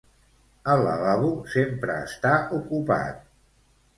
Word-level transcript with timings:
El 0.75 0.79
lavabo 0.85 1.27
sempre 1.55 1.99
està 2.07 2.33
ocupat 2.61 3.21